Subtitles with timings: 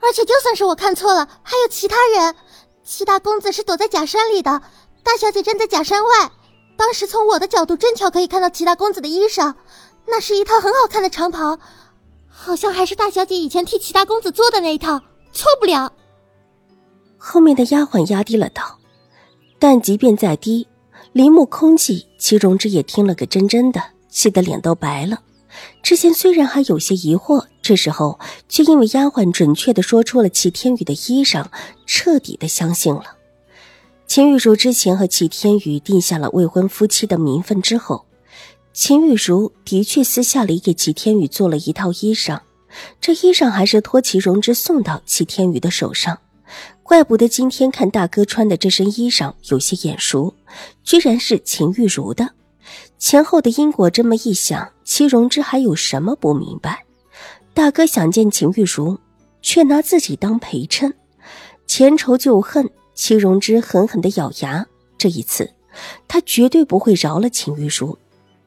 [0.00, 2.34] 而且就算是我看错了，还有其他人。
[2.84, 4.62] 七大公子是躲在假山里的，
[5.02, 6.30] 大小姐站在假山外。
[6.76, 9.54] 当时从我的角度，正巧可以看到七大公子的衣裳，
[10.06, 11.58] 那是一套很好看的长袍，
[12.28, 14.98] 好像还是大小姐以前替七大公子做的那一套，
[15.32, 15.92] 错不了。
[17.18, 18.78] 后面的丫鬟压低了道，
[19.58, 20.66] 但即便再低，
[21.12, 25.20] 林木空气，齐荣之也听了个真真的，气得脸都白了。
[25.82, 31.46] 之前虽然还有些疑惑，这时候却因为丫鬟准确的说出了齐天宇的衣裳，
[31.86, 33.04] 彻底的相信了。
[34.08, 38.06] 秦玉茹之前和齐天宇定下了未婚夫妻的名分之后，
[38.72, 42.40] 秦玉茹的确私下里给齐天宇做了一套衣裳，
[43.00, 46.18] 这衣裳还是托齐荣之送到齐天宇的手上。
[46.82, 50.34] 怪不得今天看大哥穿的这身衣裳有些眼熟，
[50.82, 52.30] 居然是秦玉茹的。
[52.98, 56.84] 前后的因果这么一想，齐荣之还有什么不明白？
[57.60, 58.98] 大哥想见秦玉茹，
[59.42, 60.94] 却拿自己当陪衬，
[61.66, 62.70] 前仇旧恨。
[62.94, 64.66] 齐荣之狠狠的咬牙，
[64.96, 65.52] 这一次，
[66.08, 67.98] 他绝对不会饶了秦玉茹，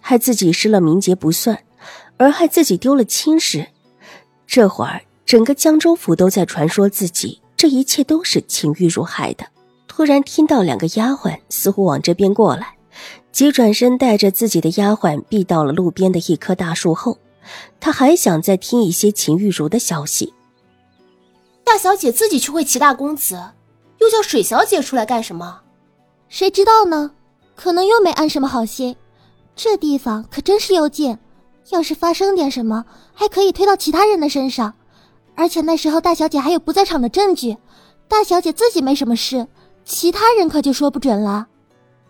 [0.00, 1.64] 害自己失了名节不算，
[2.16, 3.66] 而害自己丢了亲事。
[4.46, 9.44] 这会儿，整个江州府都在传说自己这一切都是秦玉茹害的。
[9.86, 12.78] 突然听到两个丫鬟似乎往这边过来。
[13.32, 17.18] 急转身，带着自己的丫鬟避到了路边的一棵大树后。
[17.80, 20.32] 他还想再听一些秦玉茹的消息。
[21.64, 23.40] 大小姐自己去会齐大公子，
[23.98, 25.62] 又叫水小姐出来干什么？
[26.28, 27.12] 谁知道呢？
[27.56, 28.96] 可能又没安什么好心。
[29.56, 31.18] 这地方可真是幽静，
[31.70, 34.74] 要是发生点什么，还可以推到其他人的身上。
[35.36, 37.56] 而且那时候大小姐还有不在场的证据，
[38.08, 39.46] 大小姐自己没什么事，
[39.84, 41.46] 其他人可就说不准了。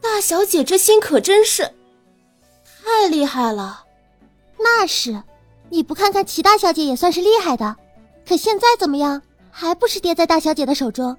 [0.00, 1.74] 大小姐这心可真是
[2.64, 3.84] 太厉害了，
[4.78, 5.22] 那是，
[5.68, 7.76] 你不看看齐大小姐也算是厉害的，
[8.26, 9.20] 可现在怎么样？
[9.50, 11.16] 还不是跌在大小姐的手中？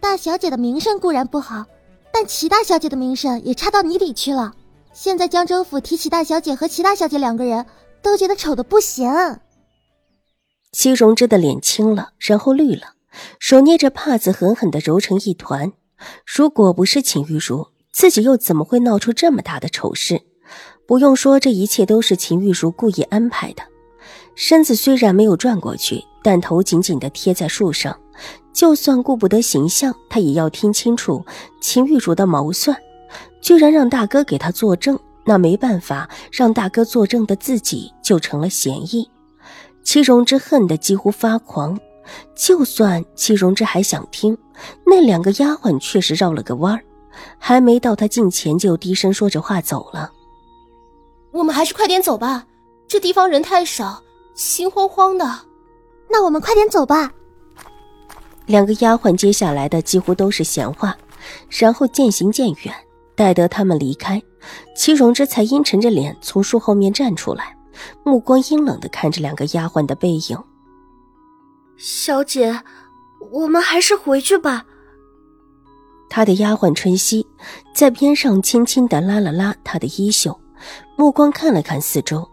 [0.00, 1.64] 大小姐的名声固然不好，
[2.12, 4.52] 但齐大小姐的名声也差到你里去了。
[4.92, 7.64] 现在江州府提起大小姐和齐大小姐两个人，
[8.02, 9.10] 都觉得丑的不行。
[10.72, 12.94] 齐荣之的脸青了，然后绿了，
[13.38, 15.72] 手捏着帕子狠狠的揉成一团。
[16.26, 17.68] 如果不是秦玉茹。
[17.92, 20.22] 自己又怎么会闹出这么大的丑事？
[20.90, 23.62] 不用说，这一切都是秦玉茹故意安排的。
[24.34, 27.96] 身子虽然没有转过去，但头紧紧地贴在树上，
[28.52, 31.24] 就算顾不得形象，他也要听清楚
[31.62, 32.76] 秦玉茹的谋算。
[33.40, 39.08] 居然让大哥给他作证，那没办法，让大哥作证的自己就成了嫌疑。
[39.84, 41.78] 戚荣之恨得几乎发狂。
[42.34, 44.36] 就算戚荣之还想听，
[44.84, 46.82] 那两个丫鬟却是绕了个弯儿。
[47.38, 50.10] 还没到他近前，就低声说着话走了。
[51.32, 52.46] 我们还是快点走吧，
[52.88, 54.02] 这地方人太少，
[54.34, 55.40] 心慌慌的。
[56.08, 57.12] 那我们快点走吧。
[58.46, 60.96] 两个丫鬟接下来的几乎都是闲话，
[61.48, 62.74] 然后渐行渐远。
[63.14, 64.20] 待得他们离开，
[64.74, 67.54] 齐荣之才阴沉着脸从树后面站出来，
[68.02, 70.38] 目光阴冷的看着两个丫鬟的背影。
[71.76, 72.62] 小姐，
[73.30, 74.64] 我们还是回去吧。
[76.08, 77.26] 他的丫鬟春熙
[77.74, 80.40] 在边上轻轻的拉了拉他的衣袖，
[80.96, 82.28] 目光看了看四周，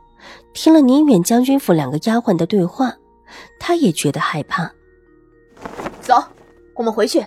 [0.53, 2.93] 听了宁远将军府两个丫鬟的对话，
[3.59, 4.71] 他也觉得害怕。
[6.01, 6.15] 走，
[6.75, 7.25] 我们回去。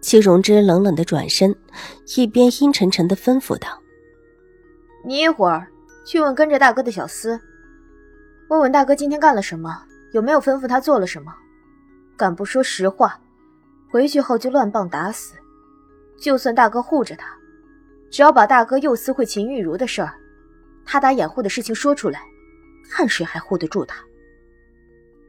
[0.00, 1.54] 戚荣之冷冷的转身，
[2.16, 3.68] 一边阴沉沉的吩咐道
[5.04, 5.66] ：“你一会儿
[6.06, 7.40] 去问跟着大哥的小厮，
[8.48, 11.32] 问问大哥今天干了什么，有没有吩咐他做了什么，
[12.16, 13.18] 敢不说实话。”
[13.90, 15.34] 回去后就乱棒打死，
[16.20, 17.28] 就算大哥护着他，
[18.14, 20.14] 只要把大哥又私会秦玉茹的事儿，
[20.86, 22.20] 他打掩护的事情说出来，
[22.88, 23.96] 看谁还护得住他。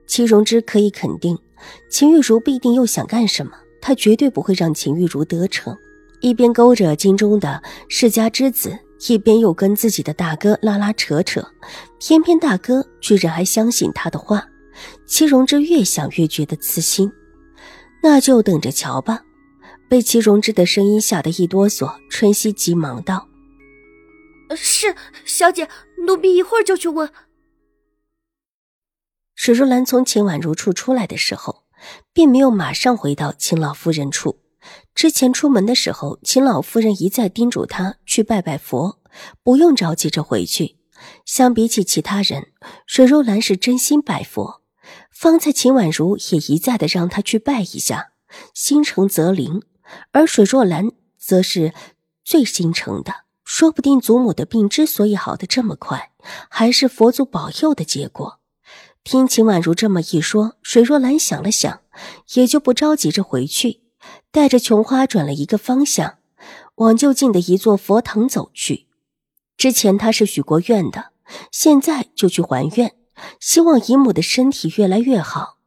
[0.05, 1.35] 齐荣之可以肯定，
[1.89, 5.75] 秦玉茹必定又想干什么，他绝对不会让秦玉茹得逞。
[6.21, 7.59] 一边勾着京中的
[7.89, 8.77] 世家之子，
[9.07, 11.43] 一边又跟自己的大哥拉拉扯扯，
[11.99, 14.47] 偏偏大哥居然还相信他的话。
[15.07, 17.11] 齐荣之越想越觉得刺心。
[18.03, 19.23] 那就等着瞧吧！
[19.87, 23.27] 被齐荣之的声音吓得一哆嗦，春熙急忙道
[24.55, 24.95] ：“是
[25.25, 25.69] 小姐，
[26.07, 27.09] 奴婢一会儿就去问。”
[29.35, 31.63] 水如兰从秦婉如处出来的时候，
[32.13, 34.39] 并没有马上回到秦老夫人处。
[34.95, 38.99] 之前出门的时候，秦老夫人一再叮嘱她去拜拜佛，
[39.43, 40.77] 不用着急着回去。
[41.25, 42.47] 相比起其他人，
[42.87, 44.61] 水若兰是真心拜佛。
[45.11, 48.13] 方才秦婉如也一再的让他去拜一下，
[48.53, 49.61] 心诚则灵。
[50.11, 51.73] 而水若兰则是
[52.23, 56.11] 最心诚的，说不定祖母的病之所以好的这么快，
[56.49, 58.39] 还是佛祖保佑的结果。
[59.03, 61.81] 听秦婉如这么一说，水若兰想了想，
[62.33, 63.81] 也就不着急着回去，
[64.31, 66.17] 带着琼花转了一个方向，
[66.75, 68.87] 往就近的一座佛堂走去。
[69.55, 71.11] 之前她是许过愿的，
[71.51, 72.95] 现在就去还愿，
[73.39, 75.59] 希望姨母的身体越来越好。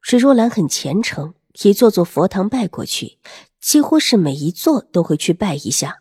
[0.00, 1.34] 水若兰很虔诚，
[1.64, 3.18] 一座座佛堂拜过去。
[3.60, 5.98] 几乎是每一座都会去拜一下，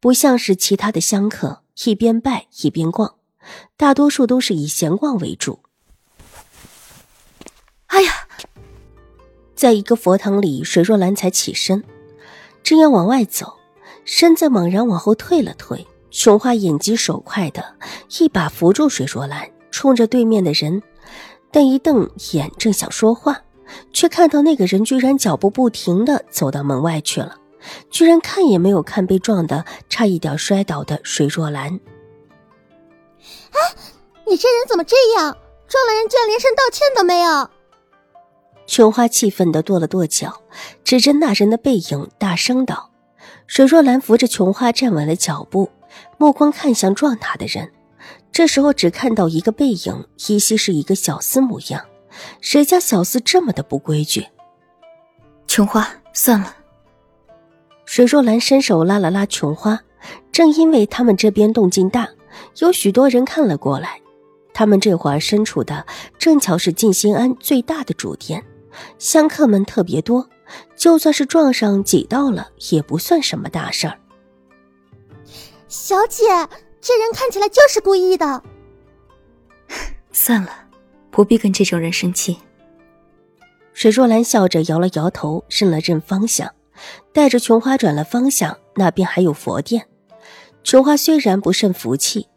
[0.00, 3.16] 不像是其他的香客一边拜一边逛，
[3.76, 5.60] 大多数都是以闲逛为主。
[7.86, 8.12] 哎呀，
[9.54, 11.84] 在一个佛堂里，水若兰才起身，
[12.62, 13.54] 正要往外走，
[14.04, 15.86] 身子猛然往后退了退。
[16.10, 17.76] 琼花眼疾手快的
[18.18, 20.82] 一把扶住水若兰，冲着对面的人，
[21.50, 23.42] 但一瞪眼，正想说话。
[23.92, 27.36] 却看到那个人居然脚步不停的走到门外去了，
[27.90, 31.80] 居然看也没有看被撞的差一点摔倒的水若兰。
[33.50, 33.58] 哎，
[34.26, 35.36] 你这人怎么这样？
[35.68, 37.50] 撞了人居然连声道歉都没有！
[38.68, 40.42] 琼花气愤的跺了跺脚，
[40.84, 42.90] 指着那人的背影大声道
[43.48, 45.70] ：“水若兰扶着琼花站稳了脚步，
[46.18, 47.72] 目光看向撞她的人，
[48.30, 51.84] 这时候只看到一个背影，依稀是一个小厮模样。”
[52.40, 54.26] 谁家小厮这么的不规矩？
[55.46, 56.56] 琼花，算了。
[57.84, 59.80] 水若兰伸手拉了拉琼花，
[60.32, 62.08] 正因为他们这边动静大，
[62.58, 64.00] 有许多人看了过来。
[64.52, 65.86] 他们这会儿身处的
[66.18, 68.44] 正巧是静心庵最大的主殿，
[68.98, 70.28] 香客们特别多，
[70.74, 73.98] 就算是撞上挤到了，也不算什么大事儿。
[75.68, 76.24] 小姐，
[76.80, 78.42] 这人看起来就是故意的。
[80.10, 80.65] 算了。
[81.16, 82.36] 不必跟这种人生气。
[83.72, 86.52] 水若兰笑着摇了摇头，认了认方向，
[87.14, 88.54] 带着琼花转了方向。
[88.74, 89.86] 那边还有佛殿。
[90.62, 92.28] 琼花虽然不甚服气，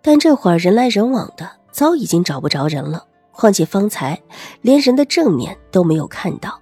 [0.00, 3.06] 但这会儿人来人往的，早已经找不着人了。
[3.32, 4.18] 况且方才
[4.62, 6.58] 连人的正面都没有看到，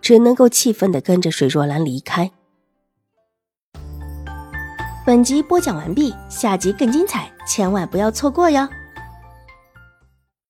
[0.00, 2.32] 只能够气愤的跟着水若兰离开。
[5.06, 8.68] 本集播讲完毕，下集更精彩，千万不要错过哟！